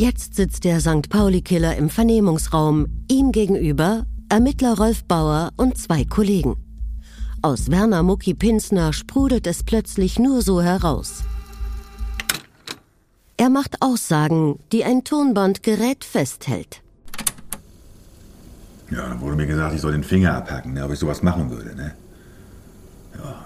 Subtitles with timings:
[0.00, 1.10] Jetzt sitzt der St.
[1.10, 6.56] Pauli-Killer im Vernehmungsraum, ihm gegenüber Ermittler Rolf Bauer und zwei Kollegen.
[7.42, 11.22] Aus Werner Mucki Pinsner sprudelt es plötzlich nur so heraus.
[13.36, 16.80] Er macht Aussagen, die ein Tonbandgerät festhält.
[18.90, 21.50] Ja, dann wurde mir gesagt, ich soll den Finger abhacken, ne, ob ich sowas machen
[21.50, 21.94] würde, ne?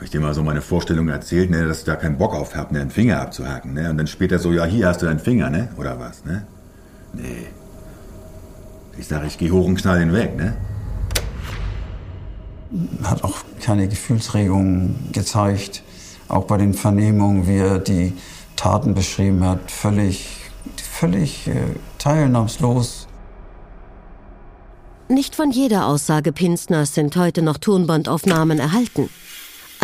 [0.00, 2.72] Ich dir mal so meine Vorstellung erzählt, ne, dass ich da keinen Bock auf hab,
[2.72, 3.90] ne, einen Finger abzuhacken, ne?
[3.90, 5.68] Und dann später so, ja, hier hast du deinen Finger, ne?
[5.76, 6.46] Oder was, ne?
[7.12, 7.46] Nee.
[8.98, 10.54] Ich sag, ich geh hoch und knall den weg, ne?
[13.02, 15.82] Hat auch keine Gefühlsregungen gezeigt.
[16.28, 18.12] Auch bei den Vernehmungen, wie er die
[18.56, 21.54] Taten beschrieben hat, völlig, völlig äh,
[21.98, 23.08] teilnahmslos.
[25.08, 29.10] Nicht von jeder Aussage Pinsners sind heute noch Tonbandaufnahmen erhalten.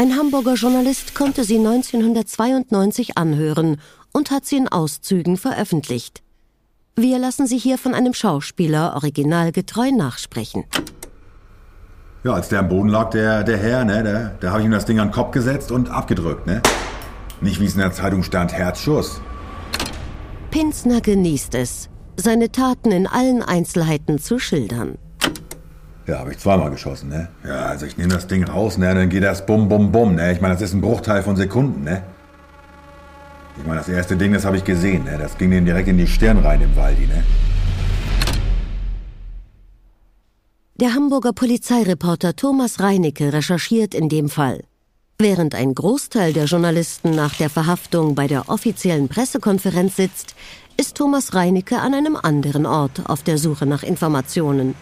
[0.00, 3.77] Ein Hamburger Journalist konnte sie 1992 anhören
[4.12, 6.23] und hat sie in Auszügen veröffentlicht.
[6.96, 10.65] Wir lassen sie hier von einem Schauspieler originalgetreu nachsprechen.
[12.24, 14.73] Ja, als der am Boden lag, der, der Herr, ne, da, da habe ich ihm
[14.73, 16.62] das Ding an den Kopf gesetzt und abgedrückt, ne?
[17.42, 19.20] Nicht wie es in der Zeitung stand, Herzschuss.
[20.51, 24.96] Pinsner genießt es, seine Taten in allen Einzelheiten zu schildern.
[26.06, 27.29] Ja, habe ich zweimal geschossen, ne?
[27.45, 28.95] Ja, also ich nehme das Ding raus, ne?
[28.95, 30.32] Dann geht das bum, bum, bum, ne?
[30.32, 32.02] Ich meine, das ist ein Bruchteil von Sekunden, ne?
[33.59, 35.18] Ich meine, das erste Ding, das habe ich gesehen, ne?
[35.18, 37.23] Das ging dem direkt in die Stirn rein im Waldi, ne?
[40.80, 44.64] Der Hamburger Polizeireporter Thomas Reinecke recherchiert in dem Fall.
[45.18, 50.35] Während ein Großteil der Journalisten nach der Verhaftung bei der offiziellen Pressekonferenz sitzt,
[50.79, 54.74] ist Thomas Reinecke an einem anderen Ort auf der Suche nach Informationen.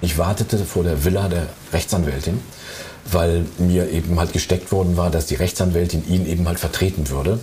[0.00, 2.40] Ich wartete vor der Villa der Rechtsanwältin,
[3.10, 7.38] weil mir eben halt gesteckt worden war, dass die Rechtsanwältin ihn eben halt vertreten würde.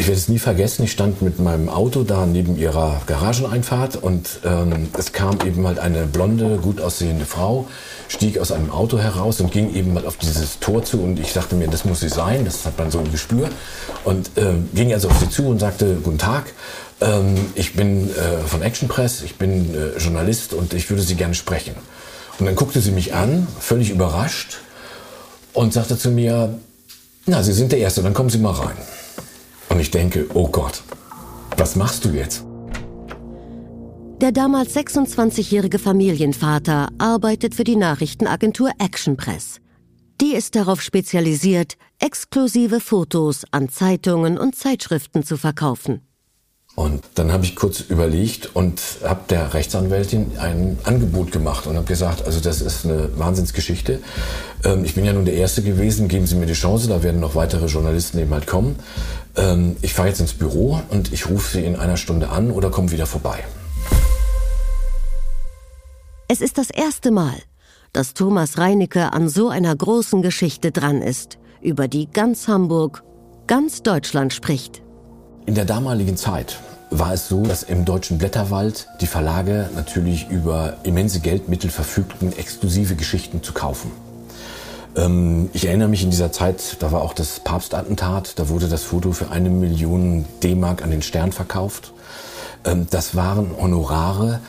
[0.00, 4.40] Ich werde es nie vergessen, ich stand mit meinem Auto da neben ihrer Garageneinfahrt und
[4.46, 7.66] ähm, es kam eben halt eine blonde, gut aussehende Frau,
[8.08, 11.34] stieg aus einem Auto heraus und ging eben mal auf dieses Tor zu und ich
[11.34, 13.50] dachte mir, das muss sie sein, das hat man so ein Gespür
[14.04, 16.44] und ähm, ging also auf sie zu und sagte, guten Tag,
[17.00, 21.14] ähm, ich bin äh, von Action Press, ich bin äh, Journalist und ich würde Sie
[21.14, 21.74] gerne sprechen.
[22.38, 24.58] Und dann guckte sie mich an, völlig überrascht
[25.52, 26.58] und sagte zu mir,
[27.26, 28.76] na, Sie sind der Erste, dann kommen Sie mal rein.
[29.68, 30.82] Und ich denke, oh Gott,
[31.56, 32.44] was machst du jetzt?
[34.20, 39.60] Der damals 26-jährige Familienvater arbeitet für die Nachrichtenagentur Action Press.
[40.20, 46.02] Die ist darauf spezialisiert, exklusive Fotos an Zeitungen und Zeitschriften zu verkaufen.
[46.80, 51.84] Und dann habe ich kurz überlegt und habe der Rechtsanwältin ein Angebot gemacht und habe
[51.84, 53.98] gesagt, also das ist eine Wahnsinnsgeschichte.
[54.64, 57.20] Ähm, ich bin ja nun der Erste gewesen, geben Sie mir die Chance, da werden
[57.20, 58.76] noch weitere Journalisten eben halt kommen.
[59.36, 62.70] Ähm, ich fahre jetzt ins Büro und ich rufe Sie in einer Stunde an oder
[62.70, 63.44] komme wieder vorbei.
[66.28, 67.36] Es ist das erste Mal,
[67.92, 73.02] dass Thomas Reinecke an so einer großen Geschichte dran ist, über die ganz Hamburg,
[73.46, 74.80] ganz Deutschland spricht.
[75.44, 76.58] In der damaligen Zeit
[76.90, 82.96] war es so, dass im deutschen Blätterwald die Verlage natürlich über immense Geldmittel verfügten, exklusive
[82.96, 83.92] Geschichten zu kaufen.
[84.96, 88.82] Ähm, ich erinnere mich in dieser Zeit, da war auch das Papstattentat, da wurde das
[88.82, 91.92] Foto für eine Million D-Mark an den Stern verkauft.
[92.64, 94.40] Ähm, das waren Honorare,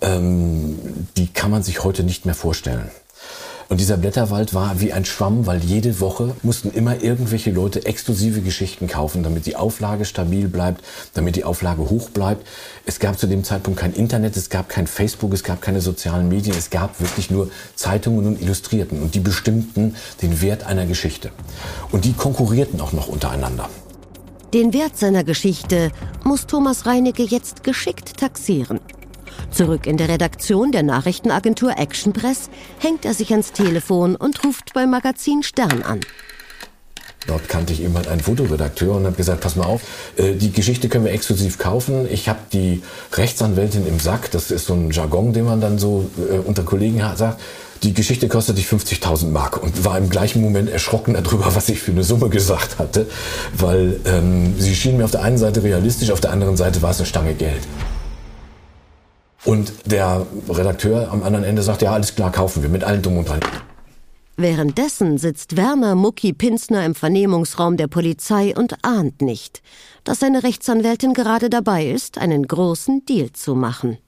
[0.00, 2.90] ähm, die kann man sich heute nicht mehr vorstellen.
[3.68, 8.40] Und dieser Blätterwald war wie ein Schwamm, weil jede Woche mussten immer irgendwelche Leute exklusive
[8.40, 12.46] Geschichten kaufen, damit die Auflage stabil bleibt, damit die Auflage hoch bleibt.
[12.84, 16.28] Es gab zu dem Zeitpunkt kein Internet, es gab kein Facebook, es gab keine sozialen
[16.28, 21.30] Medien, es gab wirklich nur Zeitungen und Illustrierten und die bestimmten den Wert einer Geschichte.
[21.90, 23.68] Und die konkurrierten auch noch untereinander.
[24.52, 25.90] Den Wert seiner Geschichte
[26.22, 28.78] muss Thomas Reinecke jetzt geschickt taxieren.
[29.50, 34.72] Zurück in der Redaktion der Nachrichtenagentur Action Press hängt er sich ans Telefon und ruft
[34.74, 36.00] beim Magazin Stern an.
[37.26, 39.82] Dort kannte ich halt einen Fotoredakteur und habe gesagt, pass mal auf,
[40.16, 42.06] äh, die Geschichte können wir exklusiv kaufen.
[42.10, 46.10] Ich habe die Rechtsanwältin im Sack, das ist so ein Jargon, den man dann so
[46.30, 47.40] äh, unter Kollegen sagt.
[47.82, 51.80] Die Geschichte kostet dich 50.000 Mark und war im gleichen Moment erschrocken darüber, was ich
[51.80, 53.06] für eine Summe gesagt hatte,
[53.56, 56.90] weil ähm, sie schien mir auf der einen Seite realistisch, auf der anderen Seite war
[56.90, 57.62] es eine Stange Geld.
[59.44, 63.18] Und der Redakteur am anderen Ende sagt, ja, alles klar, kaufen wir mit allen Dumm
[63.18, 63.40] und Dran.
[64.36, 69.62] Währenddessen sitzt Werner Mucki Pinsner im Vernehmungsraum der Polizei und ahnt nicht,
[70.02, 73.98] dass seine Rechtsanwältin gerade dabei ist, einen großen Deal zu machen.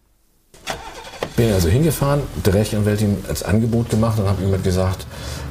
[1.37, 5.07] Bin also hingefahren, der Rechtsanwältin als Angebot gemacht und habe ihm gesagt,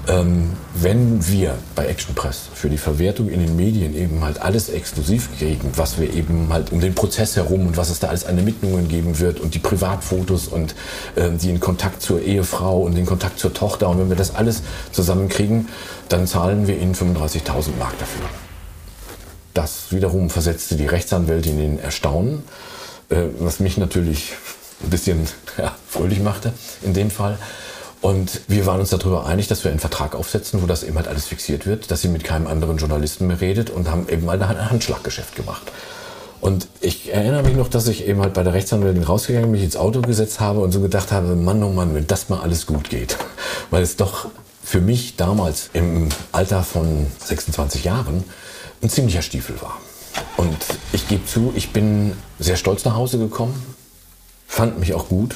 [0.07, 4.69] ähm, wenn wir bei Action Press für die Verwertung in den Medien eben halt alles
[4.69, 8.25] exklusiv kriegen, was wir eben halt um den Prozess herum und was es da alles
[8.25, 10.75] an Ermittlungen geben wird und die Privatfotos und
[11.16, 14.62] äh, den Kontakt zur Ehefrau und den Kontakt zur Tochter und wenn wir das alles
[14.92, 15.69] zusammenkriegen,
[16.10, 18.25] dann zahlen wir ihnen 35.000 Mark dafür.
[19.54, 22.44] Das wiederum versetzte die Rechtsanwältin in Erstaunen,
[23.10, 24.34] äh, was mich natürlich
[24.84, 26.54] ein bisschen ja, fröhlich machte
[26.84, 27.40] in dem Fall.
[28.06, 31.07] Und wir waren uns darüber einig, dass wir einen Vertrag aufsetzen, wo das eben halt
[31.07, 34.40] alles fixiert wird, dass sie mit keinem anderen Journalisten mehr redet und haben eben mal
[34.40, 35.72] ein Handschlaggeschäft gemacht.
[36.40, 39.75] Und ich erinnere mich noch, dass ich eben halt bei der Rechtsanwältin rausgegangen mich ins
[39.75, 42.92] Auto gesetzt habe und so gedacht habe, Mann, oh Mann, wenn das mal alles gut
[42.92, 43.18] geht.
[43.72, 44.28] Weil es doch
[44.63, 48.24] für mich damals im Alter von 26 Jahren
[48.84, 49.80] ein ziemlicher Stiefel war.
[50.38, 50.57] Und
[50.94, 53.60] ich gebe zu, ich bin sehr stolz nach Hause gekommen,
[54.46, 55.34] fand mich auch gut,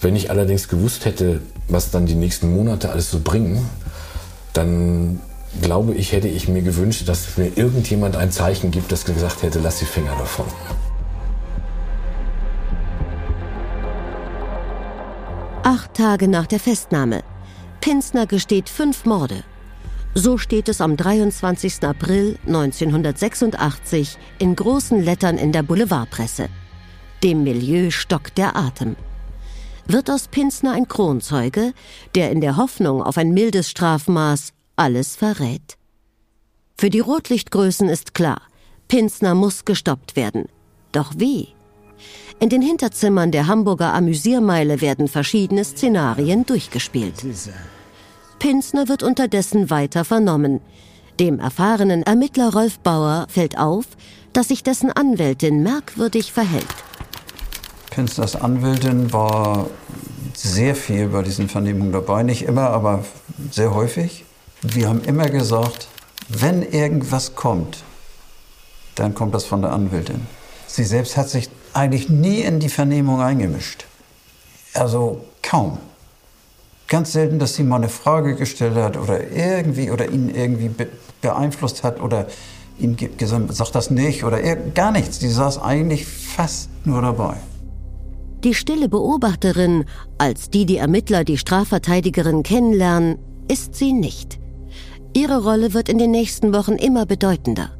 [0.00, 3.68] wenn ich allerdings gewusst hätte, was dann die nächsten Monate alles so bringen,
[4.52, 5.20] dann
[5.60, 9.60] glaube ich, hätte ich mir gewünscht, dass mir irgendjemand ein Zeichen gibt, das gesagt hätte,
[9.60, 10.46] lass die Finger davon.
[15.62, 17.22] Acht Tage nach der Festnahme.
[17.80, 19.42] Pinsner gesteht fünf Morde.
[20.14, 21.84] So steht es am 23.
[21.84, 26.48] April 1986 in großen Lettern in der Boulevardpresse.
[27.22, 28.96] Dem Milieu stockt der Atem
[29.88, 31.72] wird aus Pinsner ein Kronzeuge,
[32.14, 35.76] der in der Hoffnung auf ein mildes Strafmaß alles verrät.
[36.76, 38.42] Für die Rotlichtgrößen ist klar,
[38.86, 40.46] Pinsner muss gestoppt werden.
[40.92, 41.48] Doch wie?
[42.38, 47.24] In den Hinterzimmern der Hamburger Amüsiermeile werden verschiedene Szenarien durchgespielt.
[48.38, 50.60] Pinsner wird unterdessen weiter vernommen.
[51.18, 53.86] Dem erfahrenen Ermittler Rolf Bauer fällt auf,
[54.32, 56.66] dass sich dessen Anwältin merkwürdig verhält.
[57.90, 59.66] Pinsners Anwältin war
[60.34, 62.22] sehr viel bei diesen Vernehmungen dabei.
[62.22, 63.04] Nicht immer, aber
[63.50, 64.24] sehr häufig.
[64.62, 65.88] Wir haben immer gesagt,
[66.28, 67.82] wenn irgendwas kommt,
[68.94, 70.26] dann kommt das von der Anwältin.
[70.66, 73.86] Sie selbst hat sich eigentlich nie in die Vernehmung eingemischt.
[74.74, 75.78] Also kaum.
[76.88, 80.70] Ganz selten, dass sie mal eine Frage gestellt hat oder irgendwie oder ihn irgendwie
[81.20, 82.26] beeinflusst hat oder
[82.78, 85.20] ihm gesagt, sag das nicht oder gar nichts.
[85.20, 87.36] Sie saß eigentlich fast nur dabei.
[88.44, 89.84] Die stille Beobachterin,
[90.16, 93.18] als die die Ermittler die Strafverteidigerin kennenlernen,
[93.48, 94.38] ist sie nicht.
[95.14, 97.70] Ihre Rolle wird in den nächsten Wochen immer bedeutender.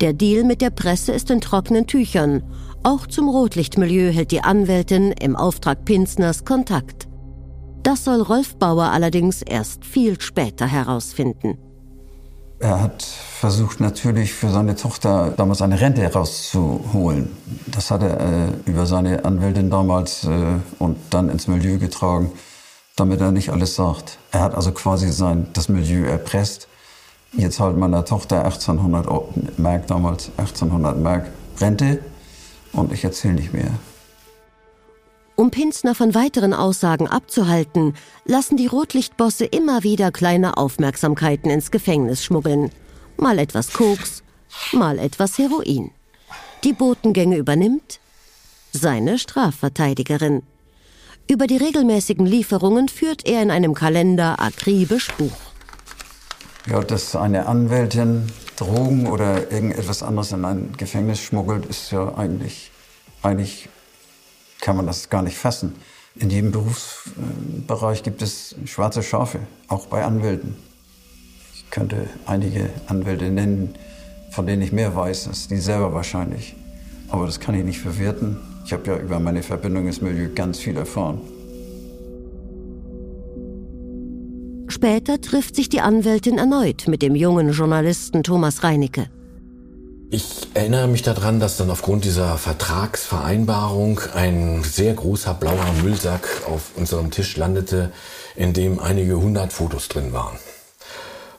[0.00, 2.42] Der Deal mit der Presse ist in trockenen Tüchern.
[2.84, 7.08] Auch zum Rotlichtmilieu hält die Anwältin im Auftrag Pinsners Kontakt.
[7.82, 11.58] Das soll Rolf Bauer allerdings erst viel später herausfinden.
[12.60, 17.34] Er hat versucht natürlich für seine Tochter damals eine Rente herauszuholen.
[17.66, 20.28] Das hat er äh, über seine Anwältin damals äh,
[20.78, 22.32] und dann ins Milieu getragen,
[22.96, 24.18] damit er nicht alles sagt.
[24.30, 26.68] Er hat also quasi sein, das Milieu erpresst.
[27.32, 32.00] Jetzt zahlt meiner Tochter 1800 Mark damals, 1800 Mark Rente
[32.74, 33.70] und ich erzähle nicht mehr.
[35.40, 37.94] Um Pinsner von weiteren Aussagen abzuhalten,
[38.26, 42.70] lassen die Rotlichtbosse immer wieder kleine Aufmerksamkeiten ins Gefängnis schmuggeln.
[43.16, 44.22] Mal etwas Koks,
[44.72, 45.92] mal etwas Heroin.
[46.62, 48.00] Die Botengänge übernimmt
[48.72, 50.42] seine Strafverteidigerin.
[51.26, 55.40] Über die regelmäßigen Lieferungen führt er in einem Kalender akribisch Buch.
[56.66, 62.70] Ja, dass eine Anwältin Drogen oder irgendetwas anderes in ein Gefängnis schmuggelt, ist ja eigentlich,
[63.22, 63.70] eigentlich
[64.60, 65.74] kann man das gar nicht fassen.
[66.16, 70.56] In jedem Berufsbereich gibt es schwarze Schafe, auch bei Anwälten.
[71.54, 73.74] Ich könnte einige Anwälte nennen,
[74.30, 76.56] von denen ich mehr weiß als die selber wahrscheinlich.
[77.08, 78.38] Aber das kann ich nicht verwerten.
[78.64, 81.20] Ich habe ja über meine Verbindung ins Milieu ganz viel erfahren.
[84.68, 89.10] Später trifft sich die Anwältin erneut mit dem jungen Journalisten Thomas Reinicke.
[90.12, 90.24] Ich
[90.54, 97.12] erinnere mich daran, dass dann aufgrund dieser Vertragsvereinbarung ein sehr großer blauer Müllsack auf unserem
[97.12, 97.92] Tisch landete,
[98.34, 100.36] in dem einige hundert Fotos drin waren.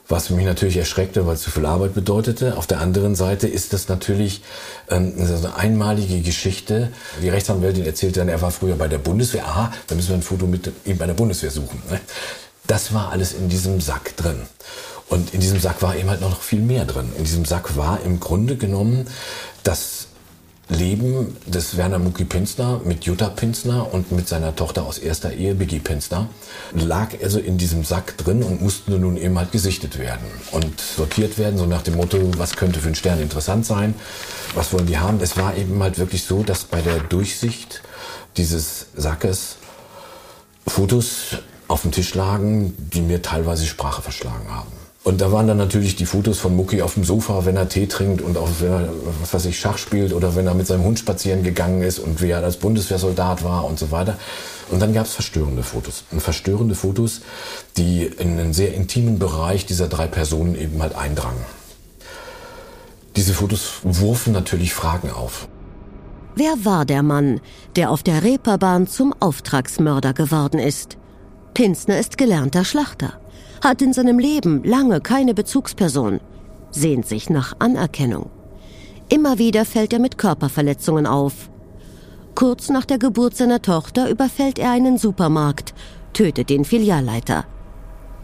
[0.08, 2.56] Was mich natürlich erschreckte, weil es zu viel Arbeit bedeutete.
[2.56, 4.42] Auf der anderen Seite ist das natürlich
[4.90, 6.94] ähm, eine einmalige Geschichte.
[7.22, 9.46] Die Rechtsanwältin erzählte dann, er war früher bei der Bundeswehr.
[9.48, 11.84] Aha, da müssen wir ein Foto mit ihm bei der Bundeswehr suchen.
[11.90, 12.00] Ne?
[12.68, 14.44] Das war alles in diesem Sack drin.
[15.12, 17.12] Und in diesem Sack war eben halt noch viel mehr drin.
[17.18, 19.08] In diesem Sack war im Grunde genommen
[19.62, 20.08] das
[20.70, 25.53] Leben des Werner Mucki Pinsner mit Jutta Pinsner und mit seiner Tochter aus erster Ehe,
[25.53, 26.30] Biggie Pinsner,
[26.74, 31.38] lag also in diesem Sack drin und musste nun eben halt gesichtet werden und sortiert
[31.38, 33.96] werden, so nach dem Motto, was könnte für einen Stern interessant sein,
[34.56, 35.20] was wollen die haben.
[35.20, 37.82] Es war eben halt wirklich so, dass bei der Durchsicht
[38.38, 39.58] dieses Sackes
[40.65, 41.36] Fotos
[41.68, 44.72] auf dem Tisch lagen, die mir teilweise Sprache verschlagen haben.
[45.03, 47.88] Und da waren dann natürlich die Fotos von Mucki auf dem Sofa, wenn er Tee
[47.88, 48.89] trinkt und auch wenn er,
[49.20, 52.22] was weiß ich, Schach spielt oder wenn er mit seinem Hund spazieren gegangen ist und
[52.22, 54.17] wie er als Bundeswehrsoldat war und so weiter.
[54.70, 56.03] Und dann gab es verstörende Fotos.
[56.12, 57.22] Und verstörende Fotos,
[57.77, 61.46] die in einen sehr intimen Bereich dieser drei Personen eben halt eindrangen.
[63.15, 65.48] Diese Fotos wurfen natürlich Fragen auf.
[66.36, 67.41] Wer war der Mann,
[67.75, 70.98] der auf der Reeperbahn zum Auftragsmörder geworden ist?
[71.55, 73.21] Pinsner ist gelernter Schlachter
[73.62, 76.20] hat in seinem Leben lange keine Bezugsperson,
[76.72, 78.30] sehnt sich nach Anerkennung.
[79.10, 81.50] Immer wieder fällt er mit Körperverletzungen auf.
[82.34, 85.74] Kurz nach der Geburt seiner Tochter überfällt er einen Supermarkt,
[86.13, 87.46] tötet den Filialleiter.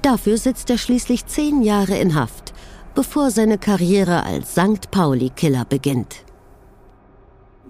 [0.01, 2.53] Dafür sitzt er schließlich zehn Jahre in Haft,
[2.96, 4.89] bevor seine Karriere als St.
[4.89, 6.24] Pauli-Killer beginnt.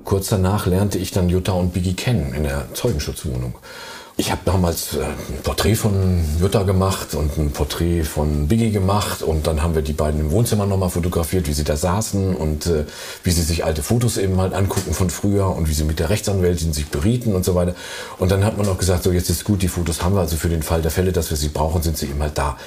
[0.04, 3.56] Kurz danach lernte ich dann Jutta und Biggie kennen in der Zeugenschutzwohnung.
[4.20, 9.22] Ich habe damals äh, ein Porträt von Jutta gemacht und ein Porträt von Biggie gemacht
[9.22, 12.66] und dann haben wir die beiden im Wohnzimmer nochmal fotografiert, wie sie da saßen und
[12.66, 12.86] äh,
[13.24, 16.10] wie sie sich alte Fotos eben halt angucken von früher und wie sie mit der
[16.10, 17.76] Rechtsanwältin sich berieten und so weiter.
[18.18, 20.36] Und dann hat man auch gesagt, so jetzt ist gut, die Fotos haben wir, also
[20.36, 22.58] für den Fall der Fälle, dass wir sie brauchen, sind sie eben halt da.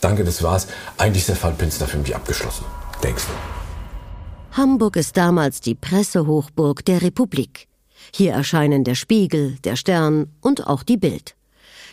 [0.00, 0.68] Danke, das war's.
[0.96, 2.64] Eigentlich ist der Fall Pinsner für mich abgeschlossen.
[3.02, 4.56] Denkst du?
[4.56, 7.69] Hamburg ist damals die Pressehochburg der Republik.
[8.12, 11.36] Hier erscheinen der Spiegel, der Stern und auch die Bild.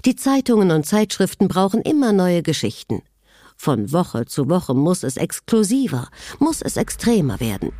[0.05, 3.01] Die Zeitungen und Zeitschriften brauchen immer neue Geschichten.
[3.55, 6.09] Von Woche zu Woche muss es exklusiver,
[6.39, 7.71] muss es extremer werden.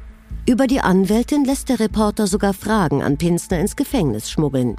[0.48, 4.78] Über die Anwältin lässt der Reporter sogar Fragen an Pinsner ins Gefängnis schmuggeln.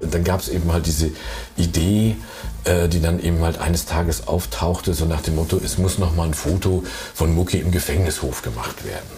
[0.00, 1.10] Dann gab es eben halt diese
[1.56, 2.16] Idee,
[2.64, 6.14] äh, die dann eben halt eines Tages auftauchte, so nach dem Motto, es muss noch
[6.14, 9.08] mal ein Foto von Mucki im Gefängnishof gemacht werden.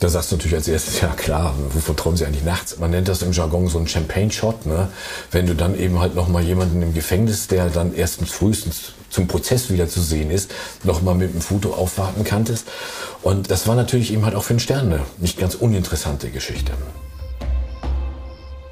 [0.00, 2.78] Da sagst du natürlich als erstes, ja klar, wovon träumen sie eigentlich nachts?
[2.78, 4.88] Man nennt das im Jargon so ein Champagne-Shot, ne?
[5.30, 9.70] Wenn du dann eben halt nochmal jemanden im Gefängnis, der dann erstens frühestens zum Prozess
[9.70, 10.50] wieder zu sehen ist,
[10.84, 12.66] nochmal mit einem Foto aufwarten kanntest.
[13.20, 16.72] Und das war natürlich eben halt auch für den Stern eine nicht ganz uninteressante Geschichte.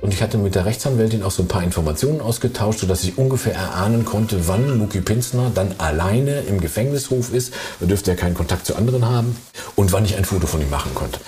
[0.01, 3.55] Und ich hatte mit der Rechtsanwältin auch so ein paar Informationen ausgetauscht, sodass ich ungefähr
[3.55, 7.53] erahnen konnte, wann Muki Pinsner dann alleine im Gefängnishof ist.
[7.81, 9.37] Er dürfte ja keinen Kontakt zu anderen haben.
[9.75, 11.19] Und wann ich ein Foto von ihm machen konnte.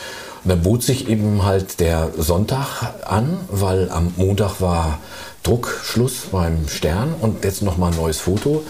[0.44, 4.98] Und da bot sich eben halt der Sonntag an, weil am Montag war
[5.42, 8.62] Druckschluss beim Stern und jetzt nochmal ein neues Foto.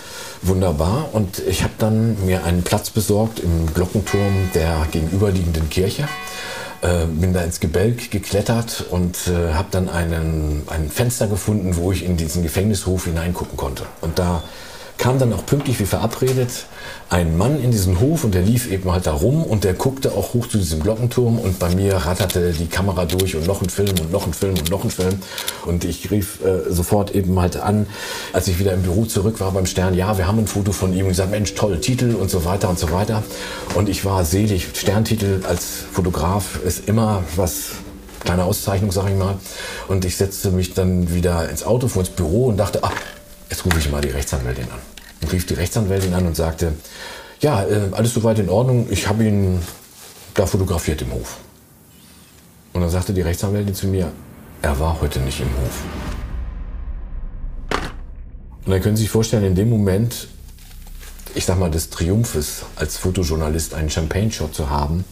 [0.43, 1.11] Wunderbar.
[1.13, 6.09] Und ich habe dann mir einen Platz besorgt im Glockenturm der gegenüberliegenden Kirche
[6.83, 11.93] äh, bin da ins Gebälk geklettert und äh, habe dann einen, ein Fenster gefunden, wo
[11.93, 13.85] ich in diesen Gefängnishof hineingucken konnte.
[14.01, 14.43] Und da
[15.01, 16.67] kam dann auch pünktlich wie verabredet
[17.09, 20.13] ein Mann in diesen Hof und der lief eben halt da rum und der guckte
[20.13, 23.71] auch hoch zu diesem Glockenturm und bei mir ratterte die Kamera durch und noch ein
[23.71, 25.19] Film und noch ein Film und noch ein Film.
[25.65, 27.87] Und ich rief äh, sofort eben halt an,
[28.35, 30.93] als ich wieder im Büro zurück war beim Stern, ja, wir haben ein Foto von
[30.93, 31.07] ihm.
[31.07, 33.23] Und gesagt, Mensch, toll, Titel und so weiter und so weiter.
[33.75, 34.69] Und ich war selig.
[34.75, 37.71] Sterntitel als Fotograf ist immer was
[38.21, 39.37] kleine Auszeichnung, sag ich mal.
[39.89, 42.93] Und ich setzte mich dann wieder ins Auto, vor ins Büro und dachte, ah,
[43.49, 44.90] jetzt rufe ich mal die Rechtsanwältin an
[45.21, 46.73] und rief die Rechtsanwältin an und sagte,
[47.41, 49.61] ja, äh, alles soweit in Ordnung, ich habe ihn
[50.35, 51.39] da fotografiert im Hof.
[52.73, 54.13] Und dann sagte die Rechtsanwältin zu mir,
[54.63, 55.83] er war heute nicht im Hof.
[58.65, 60.29] Und dann können Sie sich vorstellen, in dem Moment,
[61.35, 65.05] ich sag mal, des Triumphes als Fotojournalist einen Champagne-Shot zu haben,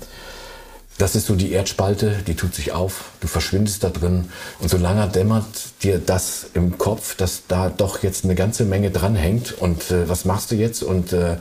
[0.99, 5.09] das ist so die Erdspalte, die tut sich auf, du verschwindest da drin und solange
[5.09, 5.47] dämmert
[5.83, 10.25] dir das im Kopf, dass da doch jetzt eine ganze Menge dranhängt und äh, was
[10.25, 11.37] machst du jetzt und äh,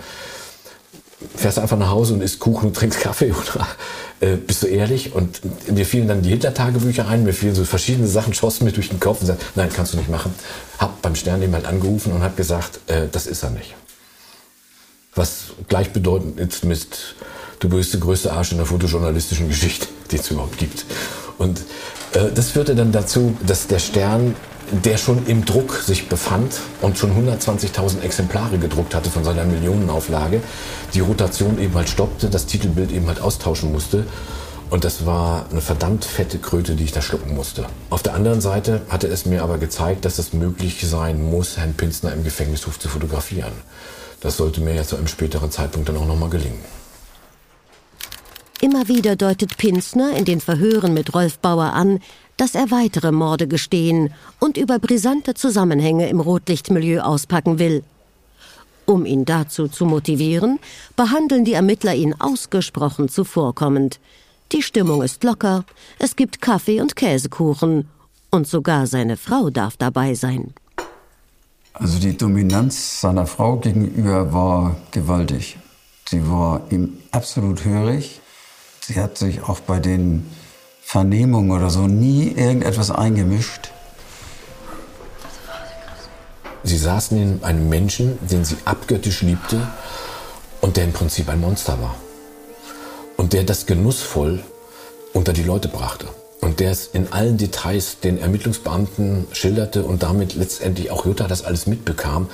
[1.36, 3.68] fährst einfach nach Hause und isst Kuchen und trinkst Kaffee oder
[4.20, 5.14] äh, bist du ehrlich?
[5.14, 8.90] Und mir fielen dann die Hintertagebücher ein, mir fielen so verschiedene Sachen, schossen mir durch
[8.90, 10.34] den Kopf und sagten, nein, kannst du nicht machen.
[10.78, 13.74] Hab beim Stern jemand angerufen und hab gesagt, äh, das ist er nicht.
[15.16, 17.16] Was gleichbedeutend ist mit
[17.60, 20.86] du bist der größte Arsch in der fotojournalistischen Geschichte, die es überhaupt gibt.
[21.38, 21.60] Und
[22.14, 24.36] äh, das führte dann dazu, dass der Stern,
[24.72, 30.42] der schon im Druck sich befand und schon 120.000 Exemplare gedruckt hatte von seiner Millionenauflage,
[30.94, 34.06] die Rotation eben halt stoppte, das Titelbild eben halt austauschen musste.
[34.70, 37.66] Und das war eine verdammt fette Kröte, die ich da schlucken musste.
[37.90, 41.74] Auf der anderen Seite hatte es mir aber gezeigt, dass es möglich sein muss, Herrn
[41.74, 43.54] Pinsner im Gefängnishof zu fotografieren.
[44.20, 46.60] Das sollte mir ja zu einem späteren Zeitpunkt dann auch nochmal gelingen.
[48.60, 52.00] Immer wieder deutet Pinsner in den Verhören mit Rolf Bauer an,
[52.38, 57.84] dass er weitere Morde gestehen und über brisante Zusammenhänge im Rotlichtmilieu auspacken will.
[58.86, 60.60] Um ihn dazu zu motivieren,
[60.96, 64.00] behandeln die Ermittler ihn ausgesprochen zuvorkommend.
[64.54, 65.66] Die Stimmung ist locker,
[66.00, 67.88] es gibt Kaffee und Käsekuchen
[68.32, 70.54] und sogar seine Frau darf dabei sein.
[71.74, 75.58] Also die Dominanz seiner Frau gegenüber war gewaltig.
[76.10, 78.22] Sie war ihm absolut hörig.
[78.88, 80.25] Sie hat sich auch bei den
[80.82, 83.72] Vernehmungen oder so nie irgendetwas eingemischt.
[86.63, 89.67] Sie saß neben einem Menschen, den sie abgöttisch liebte
[90.62, 91.96] und der im Prinzip ein Monster war.
[93.17, 94.41] Und der das genussvoll
[95.12, 96.08] unter die Leute brachte
[96.39, 101.44] und der es in allen Details den Ermittlungsbeamten schilderte und damit letztendlich auch Jutta das
[101.44, 102.29] alles mitbekam.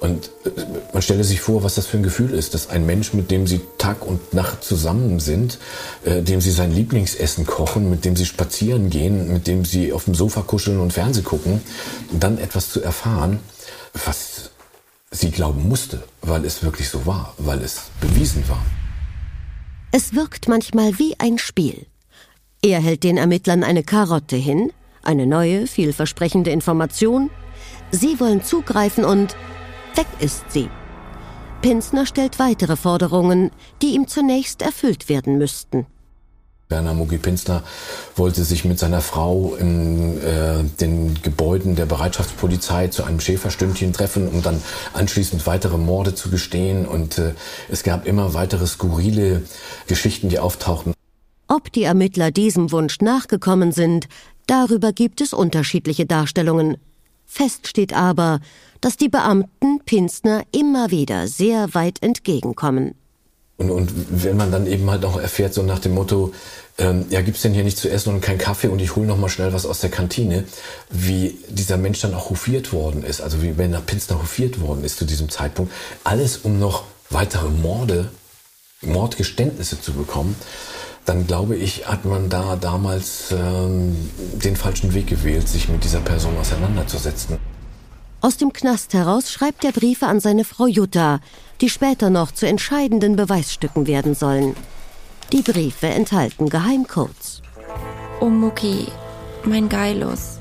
[0.00, 0.50] Und äh,
[0.92, 3.46] man stelle sich vor, was das für ein Gefühl ist, dass ein Mensch, mit dem
[3.46, 5.58] sie Tag und Nacht zusammen sind,
[6.04, 10.04] äh, dem sie sein Lieblingsessen kochen, mit dem sie spazieren gehen, mit dem sie auf
[10.04, 11.60] dem Sofa kuscheln und Fernseh gucken,
[12.12, 13.40] dann etwas zu erfahren,
[14.06, 14.50] was
[15.10, 18.64] sie glauben musste, weil es wirklich so war, weil es bewiesen war.
[19.90, 21.86] Es wirkt manchmal wie ein Spiel.
[22.60, 24.70] Er hält den Ermittlern eine Karotte hin,
[25.02, 27.30] eine neue, vielversprechende Information.
[27.90, 29.34] Sie wollen zugreifen und
[29.98, 30.70] weg ist sie.
[31.60, 33.50] Pinsner stellt weitere Forderungen,
[33.82, 35.86] die ihm zunächst erfüllt werden müssten.
[36.68, 37.64] Werner Mugi Pinsner
[38.14, 44.28] wollte sich mit seiner Frau in äh, den Gebäuden der Bereitschaftspolizei zu einem Schäferstündchen treffen,
[44.28, 44.62] um dann
[44.92, 46.86] anschließend weitere Morde zu gestehen.
[46.86, 47.32] Und äh,
[47.68, 49.42] es gab immer weitere skurrile
[49.88, 50.92] Geschichten, die auftauchten.
[51.48, 54.06] Ob die Ermittler diesem Wunsch nachgekommen sind,
[54.46, 56.76] darüber gibt es unterschiedliche Darstellungen.
[57.28, 58.40] Fest steht aber,
[58.80, 62.94] dass die Beamten Pinsner immer wieder sehr weit entgegenkommen.
[63.58, 63.90] Und, und
[64.24, 66.32] wenn man dann eben halt auch erfährt, so nach dem Motto,
[66.78, 69.18] ähm, ja, gibt's denn hier nicht zu essen und keinen Kaffee und ich hole noch
[69.18, 70.44] mal schnell was aus der Kantine,
[70.90, 74.96] wie dieser Mensch dann auch hofiert worden ist, also wie Werner Pinsner hofiert worden ist
[74.98, 75.72] zu diesem Zeitpunkt,
[76.04, 78.10] alles um noch weitere Morde,
[78.80, 80.36] Mordgeständnisse zu bekommen,
[81.08, 83.96] dann glaube ich, hat man da damals ähm,
[84.34, 87.38] den falschen Weg gewählt, sich mit dieser Person auseinanderzusetzen.
[88.20, 91.20] Aus dem Knast heraus schreibt er Briefe an seine Frau Jutta,
[91.60, 94.54] die später noch zu entscheidenden Beweisstücken werden sollen.
[95.32, 97.42] Die Briefe enthalten Geheimcodes.
[98.20, 98.88] Oh Mucki,
[99.44, 100.40] mein Geilus.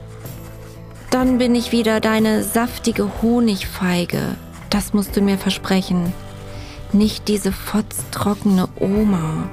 [1.11, 4.35] Dann bin ich wieder deine saftige Honigfeige.
[4.69, 6.11] Das musst du mir versprechen.
[6.91, 9.47] Nicht diese fotztrockene Oma.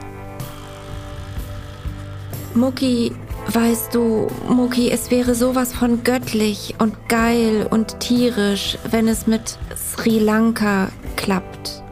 [2.55, 3.13] Mucki,
[3.47, 9.59] Weißt du, Muki, es wäre sowas von göttlich und geil und tierisch, wenn es mit
[9.77, 11.83] Sri Lanka klappt.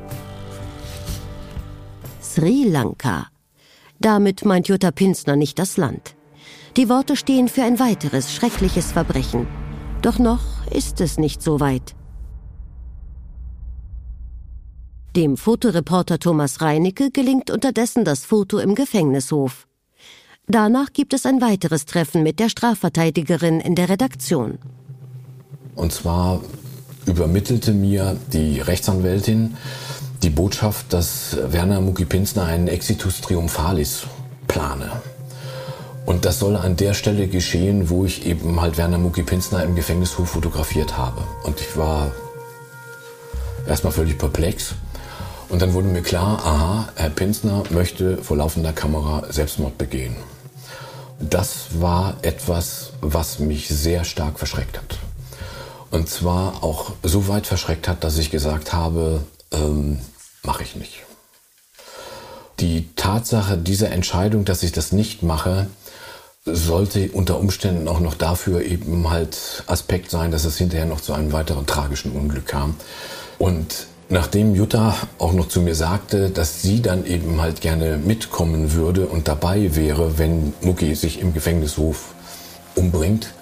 [2.22, 3.26] Sri Lanka.
[4.00, 6.16] Damit meint Jutta Pinsner nicht das Land.
[6.76, 9.46] Die Worte stehen für ein weiteres schreckliches Verbrechen.
[10.00, 11.94] Doch noch ist es nicht so weit.
[15.14, 19.66] Dem Fotoreporter Thomas Reinicke gelingt unterdessen das Foto im Gefängnishof.
[20.48, 24.58] Danach gibt es ein weiteres Treffen mit der Strafverteidigerin in der Redaktion.
[25.76, 26.40] Und zwar
[27.06, 29.56] übermittelte mir die Rechtsanwältin
[30.22, 34.02] die Botschaft, dass Werner Mucki-Pinsner einen Exitus Triumphalis
[34.48, 34.90] plane.
[36.06, 40.28] Und das soll an der Stelle geschehen, wo ich eben halt Werner Mucki-Pinsner im Gefängnishof
[40.28, 41.22] fotografiert habe.
[41.44, 42.10] Und ich war
[43.66, 44.74] erstmal völlig perplex.
[45.48, 50.16] Und dann wurde mir klar, aha, Herr Pinsner möchte vor laufender Kamera Selbstmord begehen
[51.28, 54.98] das war etwas, was mich sehr stark verschreckt hat.
[55.90, 59.98] Und zwar auch so weit verschreckt hat, dass ich gesagt habe, ähm,
[60.42, 61.02] mache ich nicht.
[62.60, 65.66] Die Tatsache dieser Entscheidung, dass ich das nicht mache,
[66.44, 71.12] sollte unter Umständen auch noch dafür eben halt Aspekt sein, dass es hinterher noch zu
[71.12, 72.76] einem weiteren tragischen Unglück kam.
[73.38, 78.74] Und Nachdem Jutta auch noch zu mir sagte, dass sie dann eben halt gerne mitkommen
[78.74, 82.12] würde und dabei wäre, wenn Mucki sich im Gefängnishof
[82.74, 83.32] umbringt,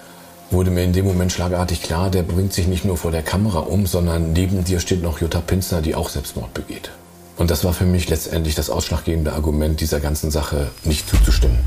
[0.53, 3.59] wurde mir in dem Moment schlagartig klar, der bringt sich nicht nur vor der Kamera
[3.59, 6.93] um, sondern neben dir steht noch Jutta Pinsner, die auch Selbstmord begeht.
[7.37, 11.59] Und das war für mich letztendlich das ausschlaggebende Argument, dieser ganzen Sache nicht zuzustimmen.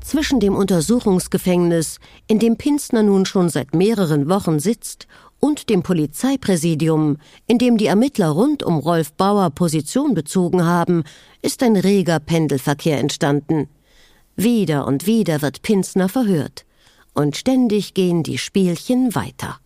[0.00, 5.06] Zwischen dem Untersuchungsgefängnis, in dem Pinsner nun schon seit mehreren Wochen sitzt,
[5.44, 7.16] und dem Polizeipräsidium,
[7.48, 11.02] in dem die Ermittler rund um Rolf Bauer Position bezogen haben,
[11.42, 13.68] ist ein reger Pendelverkehr entstanden.
[14.36, 16.64] Wieder und wieder wird Pinsner verhört.
[17.12, 19.58] Und ständig gehen die Spielchen weiter.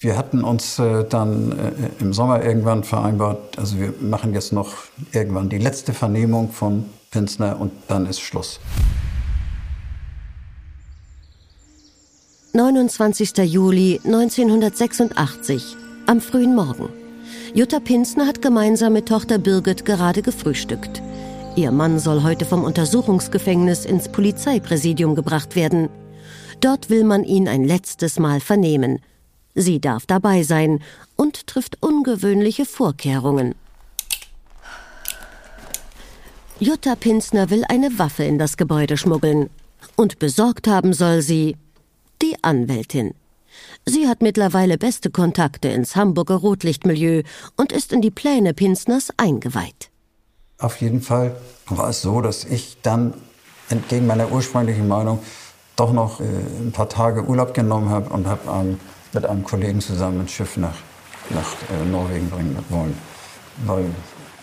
[0.00, 4.74] Wir hatten uns äh, dann äh, im Sommer irgendwann vereinbart, also wir machen jetzt noch
[5.12, 8.60] irgendwann die letzte Vernehmung von Pinsner und dann ist Schluss.
[12.58, 13.38] 29.
[13.44, 16.88] Juli 1986, am frühen Morgen.
[17.54, 21.00] Jutta Pinsner hat gemeinsam mit Tochter Birgit gerade gefrühstückt.
[21.54, 25.88] Ihr Mann soll heute vom Untersuchungsgefängnis ins Polizeipräsidium gebracht werden.
[26.60, 28.98] Dort will man ihn ein letztes Mal vernehmen.
[29.54, 30.80] Sie darf dabei sein
[31.14, 33.54] und trifft ungewöhnliche Vorkehrungen.
[36.58, 39.48] Jutta Pinsner will eine Waffe in das Gebäude schmuggeln.
[39.94, 41.54] Und besorgt haben soll sie
[42.22, 43.14] die Anwältin.
[43.86, 47.22] Sie hat mittlerweile beste Kontakte ins Hamburger Rotlichtmilieu
[47.56, 49.90] und ist in die Pläne Pinsners eingeweiht.
[50.58, 53.14] Auf jeden Fall war es so, dass ich dann
[53.68, 55.20] entgegen meiner ursprünglichen Meinung
[55.76, 58.80] doch noch äh, ein paar Tage Urlaub genommen habe und habe ähm,
[59.12, 60.74] mit einem Kollegen zusammen ein Schiff nach,
[61.30, 62.98] nach äh, Norwegen bringen wollen.
[63.64, 63.84] Weil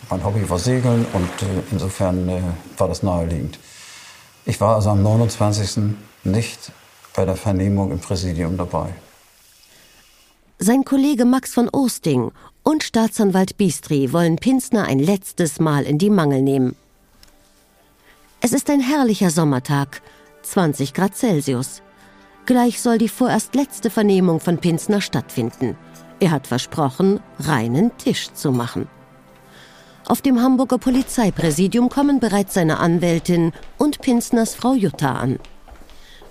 [0.10, 2.42] mein Hobby war Segeln und äh, insofern äh,
[2.78, 3.60] war das naheliegend.
[4.46, 5.96] Ich war also am 29.
[6.24, 6.72] nicht
[7.16, 8.94] bei der Vernehmung im Präsidium dabei.
[10.58, 12.32] Sein Kollege Max von Osting
[12.64, 16.76] und Staatsanwalt Bistri wollen Pinsner ein letztes Mal in die Mangel nehmen.
[18.42, 20.02] Es ist ein herrlicher Sommertag,
[20.44, 21.82] 20 Grad Celsius.
[22.46, 25.76] Gleich soll die vorerst letzte Vernehmung von Pinsner stattfinden.
[26.20, 28.88] Er hat versprochen, reinen Tisch zu machen.
[30.08, 35.40] Auf dem Hamburger Polizeipräsidium kommen bereits seine Anwältin und Pinsners Frau Jutta an.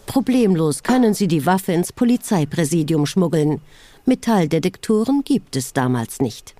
[0.06, 3.60] Problemlos können sie die Waffe ins Polizeipräsidium schmuggeln.
[4.06, 6.54] Metalldetektoren gibt es damals nicht.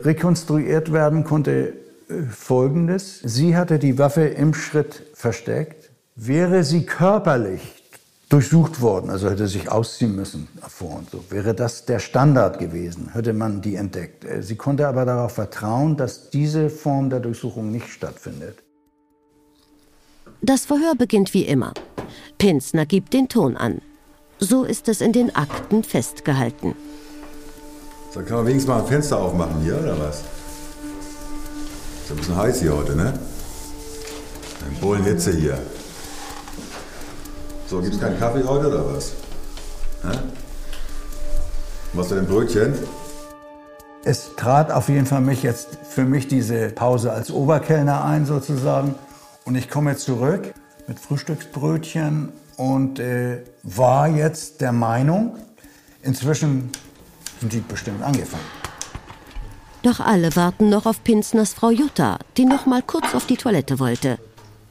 [0.00, 1.74] Rekonstruiert werden konnte
[2.08, 3.20] äh, Folgendes.
[3.24, 5.90] Sie hatte die Waffe im Schritt versteckt.
[6.16, 7.60] Wäre sie körperlich
[8.28, 11.24] durchsucht worden, also hätte sich ausziehen müssen davor und so.
[11.30, 14.24] Wäre das der Standard gewesen, hätte man die entdeckt.
[14.24, 18.58] Äh, sie konnte aber darauf vertrauen, dass diese Form der Durchsuchung nicht stattfindet.
[20.42, 21.72] Das Verhör beginnt wie immer.
[22.38, 23.80] Pinsner gibt den Ton an.
[24.38, 26.74] So ist es in den Akten festgehalten.
[28.12, 30.22] So, kann man wenigstens mal ein Fenster aufmachen hier, oder was?
[32.04, 33.18] Ist ein bisschen heiß hier heute, ne?
[34.66, 35.58] Ein Bullen Hitze hier.
[37.66, 39.12] So, gibt's keinen Kaffee heute oder was?
[40.02, 40.18] Hä?
[41.94, 42.74] Was für ein Brötchen?
[44.04, 48.94] Es trat auf jeden Fall mich jetzt für mich diese Pause als Oberkellner ein sozusagen.
[49.44, 50.52] Und ich komme zurück
[50.86, 55.36] mit Frühstücksbrötchen und äh, war jetzt der Meinung,
[56.02, 56.70] inzwischen
[57.40, 58.44] sind die bestimmt angefangen.
[59.82, 63.78] Doch alle warten noch auf Pinsners Frau Jutta, die noch mal kurz auf die Toilette
[63.78, 64.18] wollte.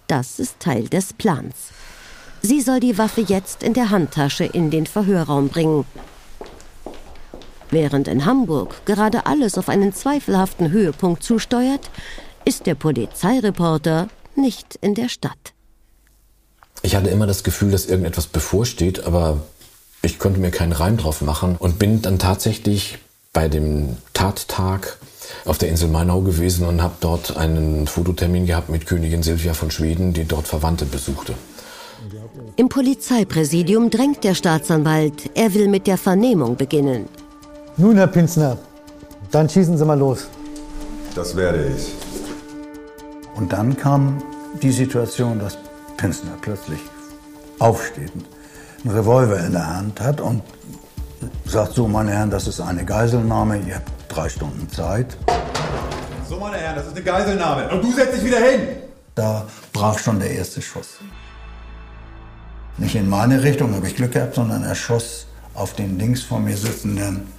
[0.07, 1.69] Das ist Teil des Plans.
[2.41, 5.85] Sie soll die Waffe jetzt in der Handtasche in den Verhörraum bringen.
[7.69, 11.89] Während in Hamburg gerade alles auf einen zweifelhaften Höhepunkt zusteuert,
[12.43, 15.52] ist der Polizeireporter nicht in der Stadt.
[16.83, 19.37] Ich hatte immer das Gefühl, dass irgendetwas bevorsteht, aber
[20.01, 22.99] ich konnte mir keinen Reim drauf machen und bin dann tatsächlich
[23.31, 24.97] bei dem Tattag
[25.45, 29.71] auf der Insel Mainau gewesen und habe dort einen Fototermin gehabt mit Königin Silvia von
[29.71, 31.33] Schweden, die dort Verwandte besuchte.
[32.57, 37.07] Im Polizeipräsidium drängt der Staatsanwalt, er will mit der Vernehmung beginnen.
[37.77, 38.57] Nun, Herr Pinzner,
[39.31, 40.27] dann schießen Sie mal los.
[41.15, 41.93] Das werde ich.
[43.35, 44.21] Und dann kam
[44.61, 45.57] die Situation, dass
[46.03, 46.81] Pinzner plötzlich
[47.59, 48.11] aufsteht,
[48.83, 50.43] einen Revolver in der Hand hat und
[51.45, 55.15] sagt, so meine Herren, das ist eine Geiselnahme, ihr habt drei Stunden Zeit.
[56.27, 57.69] So, meine Herren, das ist eine Geiselnahme.
[57.69, 58.67] Und du setzt dich wieder hin!
[59.15, 60.97] Da brach schon der erste Schuss.
[62.77, 66.41] Nicht in meine Richtung, habe ich Glück gehabt, sondern er schoss auf den links vor
[66.41, 67.31] mir sitzenden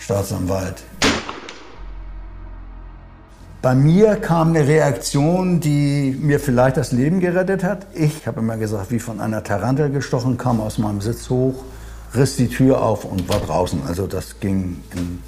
[0.00, 0.82] Staatsanwalt.
[3.64, 7.86] Bei mir kam eine Reaktion, die mir vielleicht das Leben gerettet hat.
[7.94, 11.64] Ich habe immer gesagt, wie von einer Tarantel gestochen, kam aus meinem Sitz hoch,
[12.14, 13.80] riss die Tür auf und war draußen.
[13.86, 15.22] Also das ging in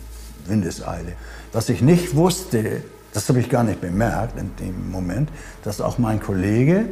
[0.45, 1.15] Windeseile.
[1.55, 2.83] Was ich nicht wusste,
[3.15, 5.31] das habe ich gar nicht bemerkt in dem Moment,
[5.65, 6.91] dass auch mein Kollege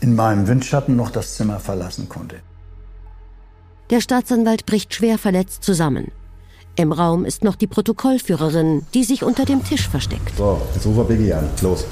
[0.00, 2.36] in meinem Windschatten noch das Zimmer verlassen konnte.
[3.90, 6.10] Der Staatsanwalt bricht schwer verletzt zusammen.
[6.78, 10.36] Im Raum ist noch die Protokollführerin, die sich unter dem Tisch versteckt.
[10.36, 11.48] So, jetzt rufen wir Biggie an.
[11.62, 11.86] Los.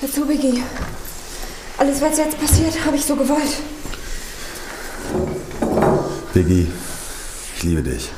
[0.00, 0.62] Hör zu, Biggie.
[1.78, 3.62] Alles, was jetzt passiert, habe ich so gewollt.
[6.34, 6.66] Biggie,
[7.56, 8.10] ich liebe dich.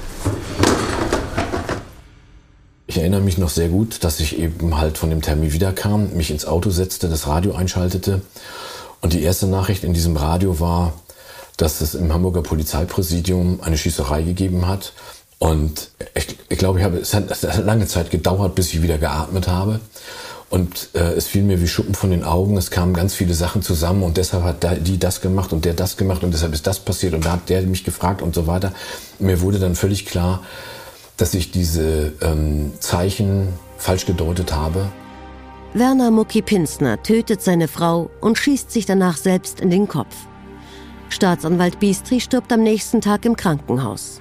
[2.89, 6.33] Ich erinnere mich noch sehr gut, dass ich eben halt von dem Termin wiederkam, mich
[6.33, 8.23] ins Auto setzte, das Radio einschaltete
[9.03, 10.95] und die erste Nachricht in diesem Radio war,
[11.57, 14.93] dass es im Hamburger Polizeipräsidium eine Schießerei gegeben hat.
[15.39, 18.83] Und ich, ich glaube, ich habe, es, hat, es hat lange Zeit gedauert, bis ich
[18.83, 19.81] wieder geatmet habe.
[20.49, 22.57] Und äh, es fiel mir wie Schuppen von den Augen.
[22.57, 25.97] Es kamen ganz viele Sachen zusammen und deshalb hat die das gemacht und der das
[25.97, 28.73] gemacht und deshalb ist das passiert und da hat der mich gefragt und so weiter.
[29.19, 30.43] Mir wurde dann völlig klar,
[31.17, 34.87] dass ich diese ähm, Zeichen falsch gedeutet habe.
[35.75, 40.15] Werner Mucki Pinsner tötet seine Frau und schießt sich danach selbst in den Kopf.
[41.09, 44.21] Staatsanwalt Biestri stirbt am nächsten Tag im Krankenhaus.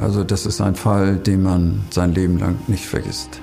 [0.00, 3.40] Also das ist ein Fall, den man sein Leben lang nicht vergisst.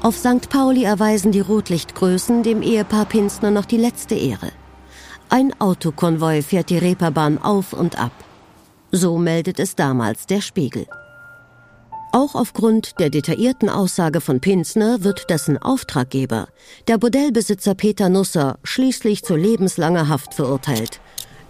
[0.00, 0.48] Auf St.
[0.48, 4.52] Pauli erweisen die Rotlichtgrößen dem Ehepaar Pinsner noch die letzte Ehre.
[5.28, 8.12] Ein Autokonvoi fährt die Reeperbahn auf und ab.
[8.92, 10.86] So meldet es damals der Spiegel.
[12.18, 16.48] Auch aufgrund der detaillierten Aussage von Pinsner wird dessen Auftraggeber,
[16.88, 20.98] der Bordellbesitzer Peter Nusser, schließlich zu lebenslanger Haft verurteilt.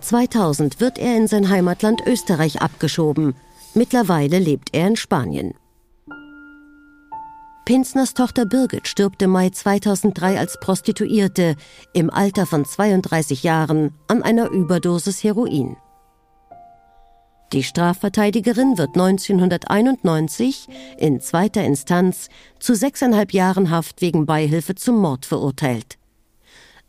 [0.02, 3.34] 2000 wird er in sein Heimatland Österreich abgeschoben.
[3.72, 5.54] Mittlerweile lebt er in Spanien.
[7.64, 11.56] Pinsners Tochter Birgit stirbt im Mai 2003 als Prostituierte
[11.94, 15.78] im Alter von 32 Jahren an einer Überdosis Heroin.
[17.52, 20.66] Die Strafverteidigerin wird 1991
[20.98, 25.96] in zweiter Instanz zu sechseinhalb Jahren Haft wegen Beihilfe zum Mord verurteilt.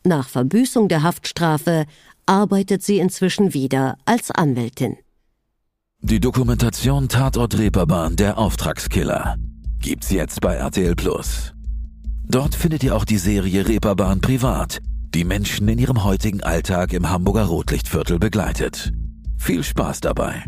[0.04, 1.86] Nach Verbüßung der Haftstrafe
[2.26, 4.98] arbeitet sie inzwischen wieder als Anwältin.
[6.02, 9.36] Die Dokumentation Tatort Reeperbahn, der Auftragskiller,
[9.80, 11.54] gibt's jetzt bei RTL Plus.
[12.26, 14.80] Dort findet ihr auch die Serie Reeperbahn Privat,
[15.14, 18.94] die Menschen in ihrem heutigen Alltag im Hamburger Rotlichtviertel begleitet.
[19.40, 20.44] Viel Spaß dabei.